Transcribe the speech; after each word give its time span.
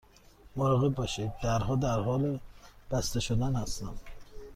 مراقب 0.55 0.89
باشید، 0.95 1.31
درها 1.43 1.75
در 1.75 1.99
حال 1.99 2.39
بسته 2.91 3.19
شدن 3.19 3.55
هستند. 3.55 4.01